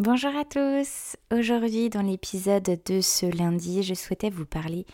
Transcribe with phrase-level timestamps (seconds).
[0.00, 1.16] Bonjour à tous.
[1.30, 4.86] Aujourd'hui, dans l'épisode de ce lundi, je souhaitais vous parler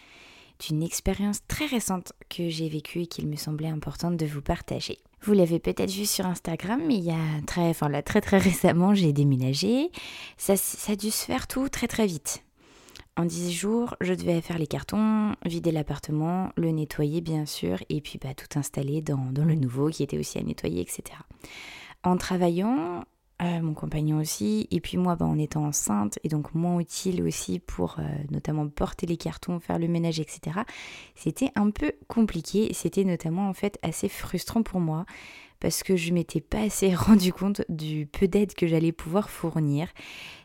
[0.58, 4.98] d'une expérience très récente que j'ai vécue et qu'il me semblait importante de vous partager.
[5.22, 7.72] Vous l'avez peut-être vu sur Instagram, mais il y a très,
[8.02, 9.90] très très récemment, j'ai déménagé.
[10.36, 12.44] Ça, a dû se faire tout très très vite.
[13.16, 18.02] En 10 jours, je devais faire les cartons, vider l'appartement, le nettoyer bien sûr, et
[18.02, 21.04] puis bah, tout installer dans le nouveau qui était aussi à nettoyer, etc.
[22.02, 23.04] En travaillant,
[23.62, 27.58] mon compagnon aussi, et puis moi bah, en étant enceinte et donc moins utile aussi
[27.58, 30.60] pour euh, notamment porter les cartons, faire le ménage, etc.
[31.14, 35.06] C'était un peu compliqué, c'était notamment en fait assez frustrant pour moi
[35.58, 39.88] parce que je m'étais pas assez rendu compte du peu d'aide que j'allais pouvoir fournir.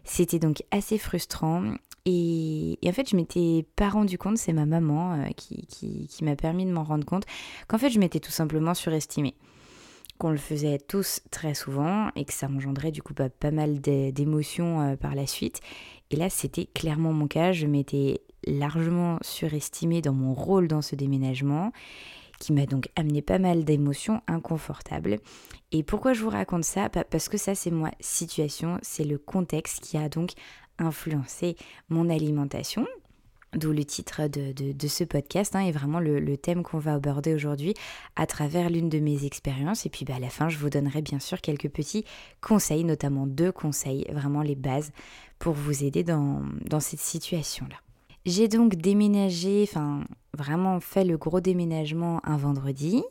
[0.05, 1.73] C'était donc assez frustrant
[2.05, 6.23] et, en fait, je m'étais pas rendu compte, c'est ma maman euh, qui, qui, qui
[6.23, 7.25] m'a permis de m'en rendre compte,
[7.67, 9.33] qu'en fait, je m'étais tout simplement surestimée
[10.17, 13.81] qu'on le faisait tous très souvent et que ça engendrait du coup pas, pas mal
[13.81, 15.61] d'émotions euh, par la suite.
[16.11, 17.51] Et là, c'était clairement mon cas.
[17.51, 21.71] Je m'étais largement surestimée dans mon rôle dans ce déménagement
[22.39, 25.19] qui m'a donc amené pas mal d'émotions inconfortables.
[25.71, 26.89] Et pourquoi je vous raconte ça?
[26.89, 30.31] Parce que ça, c'est ma situation, c'est le contexte qui a donc
[30.77, 31.55] influencé
[31.89, 32.85] mon alimentation,
[33.53, 37.73] d'où le titre de, ce podcast, hein, et vraiment le, thème qu'on va aborder aujourd'hui
[38.15, 39.85] à travers l'une de mes expériences.
[39.85, 42.05] Et puis bah, à la fin, je vous donnerai bien sûr quelques petits
[42.41, 44.91] conseils, notamment deux conseils, vraiment les bases,
[45.39, 47.75] pour vous aider dans, dans cette situation-là.
[48.25, 50.03] J'ai donc déménagé, enfin
[50.35, 53.03] vraiment fait le gros déménagement un vendredi,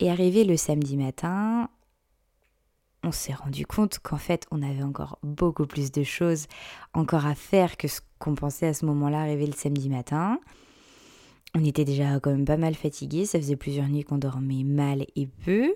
[0.00, 1.68] et arrivé le samedi matin,
[3.04, 6.46] on s'est rendu compte qu'en fait, on avait encore beaucoup plus de choses
[6.94, 10.40] encore à faire que ce qu'on pensait à ce moment-là arriver le samedi matin.
[11.54, 15.06] On était déjà quand même pas mal fatigués, ça faisait plusieurs nuits qu'on dormait mal
[15.16, 15.74] et peu.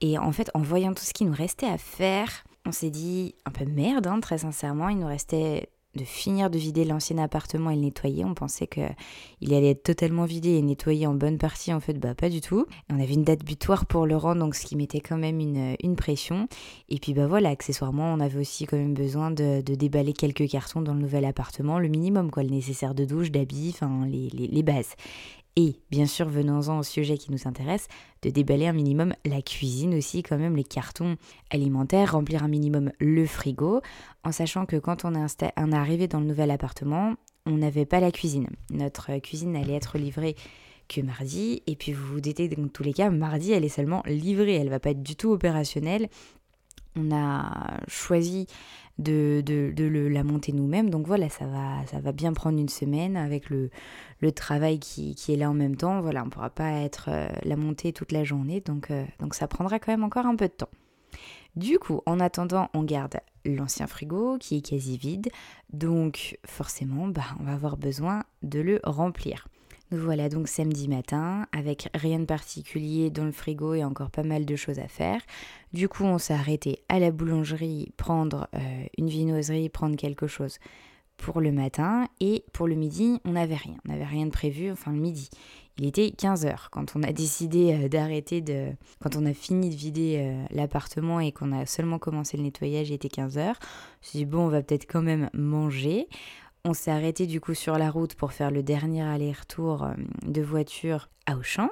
[0.00, 3.34] Et en fait, en voyant tout ce qui nous restait à faire, on s'est dit
[3.44, 7.70] un peu merde, hein, très sincèrement, il nous restait de finir de vider l'ancien appartement
[7.70, 8.24] et le nettoyer.
[8.24, 11.72] On pensait qu'il allait être totalement vidé et nettoyé en bonne partie.
[11.72, 12.66] En fait, bah pas du tout.
[12.90, 15.96] On avait une date butoir pour le rendre, donc ce qui mettait quand même une,
[15.96, 16.46] pression.
[16.88, 20.48] Et puis bah voilà, accessoirement, on avait aussi quand même besoin de, de, déballer quelques
[20.48, 24.28] cartons dans le nouvel appartement, le minimum, quoi, le nécessaire de douche, d'habits, enfin les,
[24.30, 24.94] les, les bases
[25.56, 27.88] et bien sûr venons-en au sujet qui nous intéresse,
[28.22, 31.16] de déballer un minimum la cuisine aussi, quand même les cartons
[31.50, 33.80] alimentaires, remplir un minimum le frigo,
[34.22, 37.14] en sachant que quand on est, arrivé dans le nouvel appartement,
[37.46, 38.48] on n'avait pas la cuisine.
[38.70, 40.36] Notre cuisine allait être livrée
[40.88, 44.02] que mardi, et puis vous vous doutez dans tous les cas, mardi elle est seulement
[44.06, 46.08] livrée, elle va pas être du tout opérationnelle.
[46.96, 48.46] On a choisi
[48.98, 50.90] de, de, la monter nous-mêmes.
[50.90, 53.70] Donc voilà, ça va, ça va bien prendre une semaine avec le,
[54.20, 56.00] le travail qui, qui, est là en même temps.
[56.00, 59.34] Voilà, on ne pourra pas être euh, la monter toute la journée, donc, euh, donc
[59.34, 60.70] ça prendra quand même encore un peu de temps.
[61.56, 65.28] Du coup, en attendant, on garde l'ancien frigo qui est quasi vide,
[65.72, 69.48] donc forcément, bah, on va avoir besoin de le remplir.
[69.92, 74.24] Nous voilà donc samedi matin avec rien de particulier dans le frigo et encore pas
[74.24, 75.20] mal de choses à faire.
[75.72, 80.58] Du coup, on s'est arrêté à la boulangerie prendre euh, une vinoiserie, prendre quelque chose
[81.16, 83.76] pour le matin et pour le midi, on n'avait rien.
[83.86, 85.30] On n'avait rien de prévu, enfin le midi.
[85.78, 88.68] Il était 15h quand on a décidé euh, d'arrêter de.
[89.02, 92.88] Quand on a fini de vider euh, l'appartement et qu'on a seulement commencé le nettoyage,
[92.88, 93.34] il était 15h.
[93.34, 93.54] Je me
[94.00, 96.08] suis dit, bon, on va peut-être quand même manger.
[96.68, 99.94] On s'est arrêté du coup sur la route pour faire le dernier aller-retour euh,
[100.26, 101.68] de voiture à Auchan.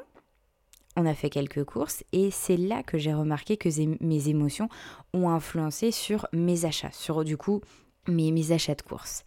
[0.97, 3.69] On a fait quelques courses et c'est là que j'ai remarqué que
[4.05, 4.69] mes émotions
[5.12, 7.61] ont influencé sur mes achats, sur du coup
[8.06, 9.25] mes, mes achats de courses.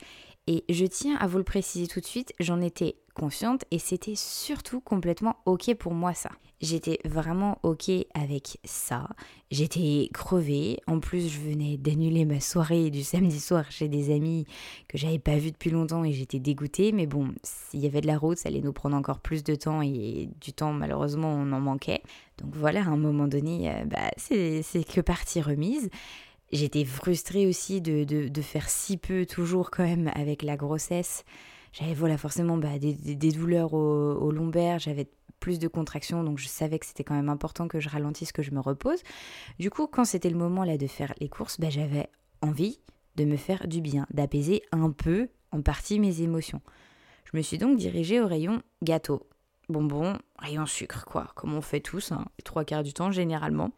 [0.48, 4.16] Et je tiens à vous le préciser tout de suite, j'en étais consciente et c'était
[4.16, 6.30] surtout complètement ok pour moi ça.
[6.62, 9.10] J'étais vraiment ok avec ça.
[9.52, 10.80] J'étais crevée.
[10.88, 14.46] En plus, je venais d'annuler ma soirée du samedi soir chez des amis
[14.88, 16.92] que j'avais pas vu depuis longtemps et j'étais dégoûtée.
[16.94, 19.54] Mais bon, s'il y avait de la route, ça allait nous prendre encore plus de
[19.54, 22.02] temps et du temps, malheureusement, on en manquait.
[22.40, 25.90] Donc voilà, à un moment donné, euh, bah, c'est que partie remise.
[26.52, 31.26] J'étais frustrée aussi de, de, faire si peu toujours quand même avec la grossesse.
[31.74, 35.10] J'avais voilà forcément bah, des, des, douleurs au, au lombaire, j'avais
[35.40, 38.42] plus de contractions, donc je savais que c'était quand même important que je ralentisse, que
[38.42, 39.02] je me repose.
[39.60, 42.10] Du coup, quand c'était le moment là de faire les courses, bah, j'avais
[42.42, 42.80] envie
[43.16, 46.62] de me faire du bien, d'apaiser un peu, en partie, mes émotions.
[47.26, 49.28] Je me suis donc dirigée au rayon gâteau,
[49.70, 53.72] bonbons, rayon sucre, quoi, comme on fait tous, hein, trois quarts du temps généralement.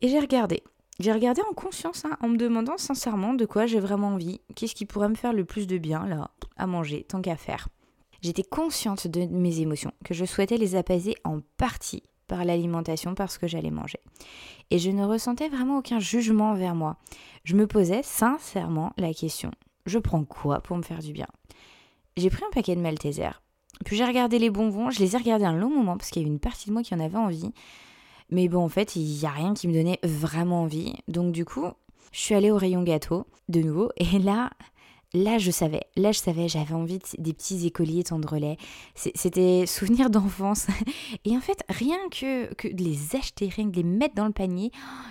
[0.00, 0.62] Et j'ai regardé.
[1.00, 4.74] J'ai regardé en conscience, hein, en me demandant sincèrement de quoi j'ai vraiment envie, qu'est-ce
[4.74, 7.68] qui pourrait me faire le plus de bien, là, à manger, tant qu'à faire.
[8.20, 13.38] J'étais consciente de mes émotions, que je souhaitais les apaiser en partie par l'alimentation parce
[13.38, 13.98] que j'allais manger.
[14.70, 16.98] Et je ne ressentais vraiment aucun jugement envers moi.
[17.44, 19.52] Je me posais sincèrement la question,
[19.86, 21.28] je prends quoi pour me faire du bien?
[22.18, 23.30] J'ai pris un paquet de Malteser,
[23.86, 26.24] puis j'ai regardé les bonbons, je les ai regardés un long moment parce qu'il y
[26.26, 27.54] avait une partie de moi qui en avait envie.
[28.30, 30.94] Mais bon, en fait, il n'y a rien qui me donnait vraiment envie.
[31.08, 31.66] Donc du coup,
[32.12, 34.50] je suis allée au rayon gâteau, de nouveau, et là,
[35.12, 38.56] là je savais, là je savais, j'avais envie des petits écoliers tendrelais.
[38.94, 40.66] C'était souvenir d'enfance.
[41.24, 44.26] Et en fait, rien que, que de les acheter, rien que de les mettre dans
[44.26, 44.70] le panier,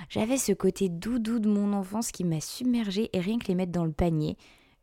[0.10, 3.72] j'avais ce côté doudou de mon enfance qui m'a submergée et rien que les mettre
[3.72, 4.38] dans le panier.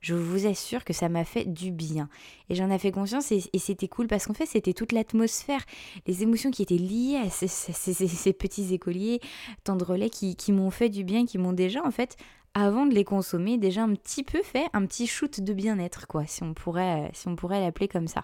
[0.06, 2.08] Je vous assure que ça m'a fait du bien.
[2.48, 5.64] Et j'en ai fait conscience et, c'était cool parce qu'en fait, c'était toute l'atmosphère,
[6.06, 9.18] les émotions qui étaient liées à ces, petits écoliers
[9.64, 12.16] tendrelais qui, qui m'ont fait du bien, qui m'ont déjà, en fait,
[12.54, 16.24] avant de les consommer, déjà un petit peu fait un petit shoot de bien-être, quoi,
[16.24, 18.22] si on pourrait, si on pourrait l'appeler comme ça.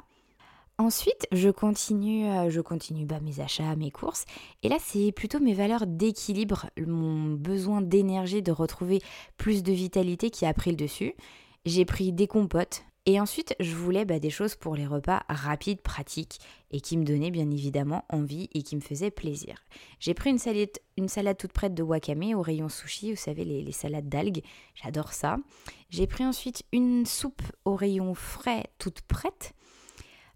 [0.79, 4.25] Ensuite, je continue, euh, je continue bah, mes achats, mes courses.
[4.62, 9.00] Et là, c'est plutôt mes valeurs d'équilibre, mon besoin d'énergie, de retrouver
[9.37, 11.14] plus de vitalité qui a pris le dessus.
[11.64, 15.81] J'ai pris des compotes, et ensuite, je voulais bah, des choses pour les repas rapides,
[15.81, 16.38] pratiques
[16.70, 19.56] et qui me donnaient bien évidemment envie et qui me faisaient plaisir.
[19.99, 24.09] J'ai pris une salade, toute prête de wakame au rayon sushi, vous savez, les, salades
[24.09, 24.43] d'algues,
[24.75, 25.38] j'adore ça.
[25.91, 29.53] J'ai pris ensuite une soupe au rayon frais toute prête.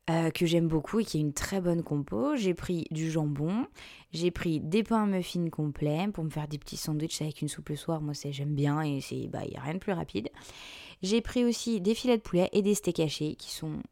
[0.09, 2.37] Euh, que j'aime beaucoup et qui est une très bonne compo.
[2.37, 3.67] J'ai pris du jambon,
[4.13, 7.71] j'ai pris des pains muffins complets pour me faire des petits sandwichs avec une soupe
[7.71, 8.01] le soir.
[8.01, 10.29] Moi, j'aime bien et il bah, n'y a rien de plus rapide.
[11.03, 13.83] J'ai pris aussi des filets de poulet et des steaks hachés qui sont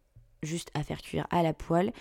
[0.42, 1.92] juste à faire cuire à la poêle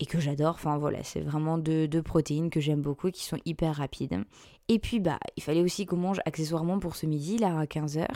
[0.00, 0.54] et que j'adore.
[0.54, 4.24] Enfin voilà, c'est vraiment deux, protéines que j'aime beaucoup qui sont hyper rapides.
[4.68, 8.06] Et puis bah, il fallait aussi qu'on mange accessoirement pour ce midi, là à 15h.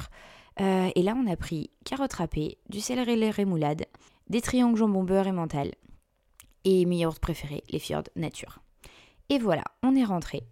[0.61, 3.87] Euh, et là, on a pris carottes râpées, du céleri les rémoulade,
[4.29, 5.73] des triangles jambon beurre et mental.
[6.65, 8.61] Et mes yaourts préférés, les fjords nature.
[9.29, 10.45] Et voilà, on est rentré.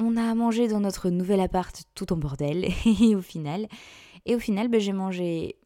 [0.00, 2.66] On a mangé dans notre nouvel appart tout en bordel.
[3.00, 3.66] Et au final,
[4.26, 5.56] et au final, ben, j'ai mangé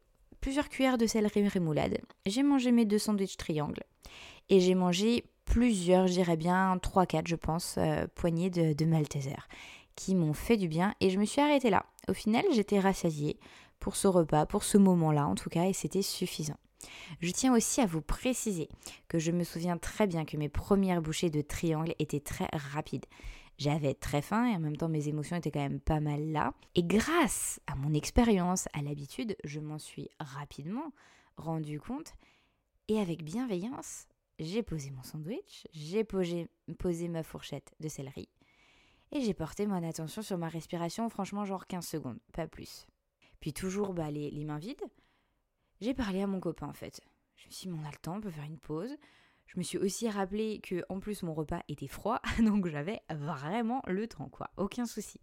[0.41, 1.99] plusieurs cuillères de céleri rémoulade.
[2.25, 3.83] J'ai mangé mes deux sandwichs triangles.
[4.49, 8.85] Et j'ai mangé plusieurs, je dirais bien 3-4, je pense, euh, poignées de, de
[9.95, 10.93] qui m'ont fait du bien.
[11.01, 11.85] Et je me suis arrêtée là.
[12.07, 13.37] Au final, j'étais rassasiée
[13.79, 16.57] pour ce repas, pour ce moment-là en tout cas, et c'était suffisant.
[17.21, 18.69] Je tiens aussi à vous préciser
[19.07, 23.05] que je me souviens très bien que mes premières bouchées de triangle étaient très rapides.
[23.59, 26.53] J'avais très faim et en même temps mes émotions étaient quand même pas mal là.
[26.75, 30.93] Et grâce à mon expérience, à l'habitude, je m'en suis rapidement
[31.35, 32.13] rendu compte.
[32.87, 34.07] Et avec bienveillance,
[34.39, 36.47] j'ai posé mon sandwich, j'ai posé,
[37.09, 38.29] ma fourchette de céleri
[39.11, 42.87] et j'ai porté mon attention sur ma respiration, franchement genre 15 secondes, pas plus.
[43.41, 44.85] Puis toujours bah, les, les mains vides,
[45.81, 47.01] j'ai parlé à mon copain en fait.
[47.35, 48.95] Je me suis dit, on a le temps, on peut faire une pause.
[49.49, 53.81] Je me suis aussi rappelé que en plus mon repas était froid, donc j'avais vraiment
[53.87, 54.51] le temps, quoi.
[54.57, 55.19] Aucun souci.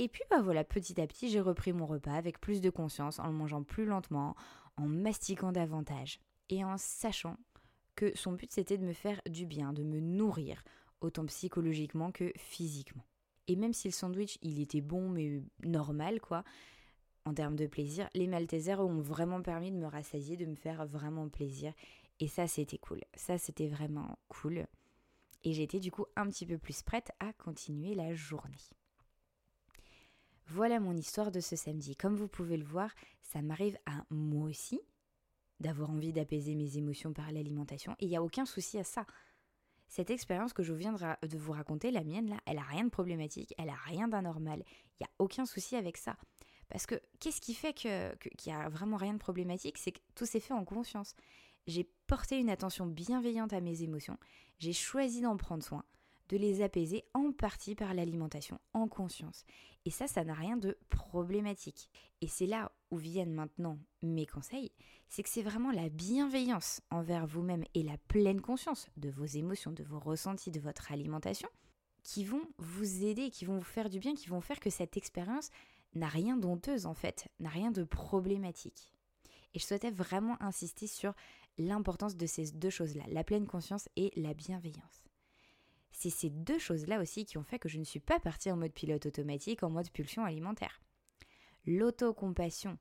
[0.00, 3.20] Et puis bah voilà, petit à petit, j'ai repris mon repas avec plus de conscience,
[3.20, 4.34] en le mangeant plus lentement,
[4.76, 7.36] en mastiquant davantage, et en sachant
[7.94, 10.64] que son but c'était de me faire du bien, de me nourrir,
[11.00, 13.04] autant psychologiquement que physiquement.
[13.46, 16.42] Et même si le sandwich il était bon mais normal quoi,
[17.24, 20.86] en termes de plaisir, les Maltesers ont vraiment permis de me rassasier, de me faire
[20.86, 21.72] vraiment plaisir
[22.20, 23.00] et ça, c'était cool.
[23.14, 24.66] Ça, c'était vraiment cool.
[25.44, 28.56] Et j'étais du coup un petit peu plus prête à continuer la journée.
[30.46, 31.94] Voilà mon histoire de ce samedi.
[31.94, 32.90] Comme vous pouvez le voir,
[33.22, 34.80] ça m'arrive à moi aussi
[35.60, 37.94] d'avoir envie d'apaiser mes émotions par l'alimentation.
[37.98, 39.04] Et il n'y a aucun souci à ça.
[39.88, 42.90] Cette expérience que je viens de vous raconter, la mienne, là, elle a rien de
[42.90, 44.62] problématique, elle a rien d'anormal.
[44.66, 46.16] Il n'y a aucun souci avec ça.
[46.68, 49.78] Parce que qu'est-ce qui fait qu'il n'y a vraiment rien de problématique?
[49.78, 51.14] C'est que tout s'est fait en conscience
[52.08, 54.18] porté une attention bienveillante à mes émotions,
[54.58, 55.84] j'ai choisi d'en prendre soin,
[56.30, 59.44] de les apaiser en partie par l'alimentation, en conscience.
[59.84, 61.90] Et ça, ça n'a rien de problématique.
[62.22, 64.72] Et c'est là où viennent maintenant mes conseils,
[65.08, 69.72] c'est que c'est vraiment la bienveillance envers vous-même et la pleine conscience de vos émotions,
[69.72, 71.48] de vos ressentis, de votre alimentation,
[72.02, 74.96] qui vont vous aider, qui vont vous faire du bien, qui vont faire que cette
[74.96, 75.50] expérience
[75.94, 78.90] n'a rien d'honteuse en fait, n'a rien de problématique.
[79.54, 81.14] Et je souhaitais vraiment insister sur
[81.58, 85.04] l'importance de ces deux choses-là, la pleine conscience et la bienveillance.
[85.90, 88.56] C'est ces deux choses-là aussi qui ont fait que je ne suis pas partie en
[88.56, 90.80] mode pilote automatique, en mode pulsion alimentaire.
[91.66, 92.78] L'autocompassion,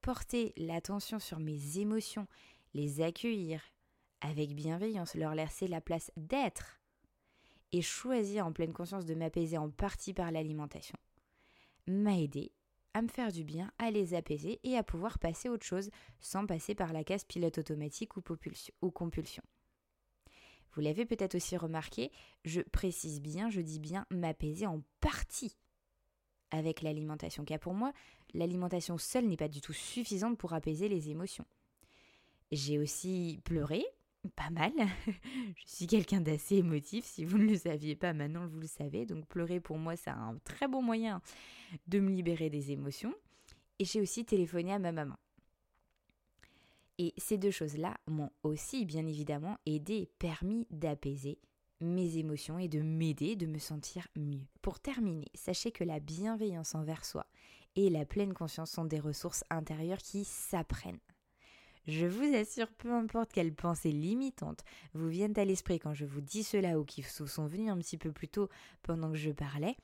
[0.00, 2.26] porter l'attention sur mes émotions,
[2.72, 3.62] les accueillir
[4.20, 6.80] avec bienveillance, leur laisser la place d'être
[7.72, 10.96] et choisir en pleine conscience de m'apaiser en partie par l'alimentation
[11.86, 12.52] m'a aidé
[12.94, 16.46] à me faire du bien, à les apaiser et à pouvoir passer autre chose sans
[16.46, 18.22] passer par la case pilote automatique ou,
[18.82, 19.42] ou compulsion.
[20.72, 22.10] Vous l'avez peut-être aussi remarqué,
[22.44, 25.56] je précise bien, je dis bien m'apaiser en partie
[26.50, 27.92] avec l'alimentation, car pour moi,
[28.32, 31.46] l'alimentation seule n'est pas du tout suffisante pour apaiser les émotions.
[32.52, 33.84] J'ai aussi pleuré,
[34.28, 34.72] pas mal.
[35.06, 39.06] je suis quelqu'un d'assez émotif, si vous ne le saviez pas, maintenant vous le savez,
[39.06, 41.20] donc pleurer pour moi c'est un très bon moyen
[41.86, 43.14] de me libérer des émotions.
[43.78, 45.16] Et j'ai aussi téléphoné à ma maman.
[46.98, 51.38] Et ces deux choses-là m'ont aussi bien évidemment aidé, permis d'apaiser
[51.80, 54.46] mes émotions et de m'aider, de me sentir mieux.
[54.62, 57.26] Pour terminer, sachez que la bienveillance envers soi
[57.76, 61.00] et la pleine conscience sont des ressources intérieures qui s'apprennent.
[61.86, 64.64] Je vous assure, peu importe quelles pensées limitantes
[64.94, 67.78] vous viennent à l'esprit quand je vous dis cela ou qui vous sont venues un
[67.78, 68.48] petit peu plus tôt
[68.82, 69.76] pendant que je parlais,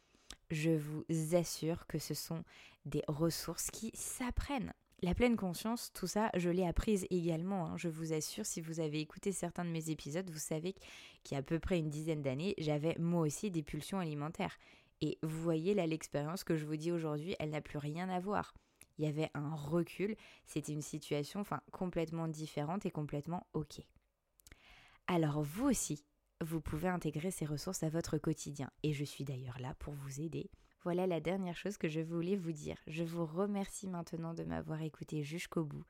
[0.51, 1.05] je vous
[1.35, 2.43] assure que ce sont
[2.87, 4.73] des ressources qui s'apprennent.
[5.03, 7.67] La pleine conscience, tout ça, je l'ai apprise également.
[7.67, 7.77] Hein.
[7.77, 10.75] Je vous assure, si vous avez écouté certains de mes épisodes, vous savez
[11.23, 14.59] qu'il y a à peu près une dizaine d'années, j'avais moi aussi des pulsions alimentaires.
[15.01, 18.21] Et vous voyez là l'expérience que je vous dis aujourd'hui, elle n'a plus rien à
[18.21, 18.53] voir.
[18.99, 20.17] Il y avait un recul,
[20.47, 23.81] c'était une situation enfin complètement différente et complètement OK.
[25.07, 26.05] Alors vous aussi,
[26.41, 30.21] vous pouvez intégrer ces ressources à votre quotidien et je suis d'ailleurs là pour vous
[30.21, 30.51] aider
[30.83, 32.77] voilà la dernière chose que je voulais vous dire.
[32.87, 35.85] Je vous remercie maintenant de m'avoir écouté jusqu'au bout.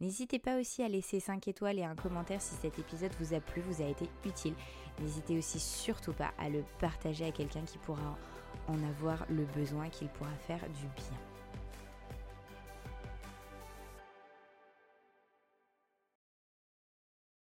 [0.00, 3.40] N'hésitez pas aussi à laisser 5 étoiles et un commentaire si cet épisode vous a
[3.40, 4.54] plu, vous a été utile.
[5.00, 8.18] N'hésitez aussi surtout pas à le partager à quelqu'un qui pourra
[8.68, 11.35] en avoir le besoin, qu'il pourra faire du bien.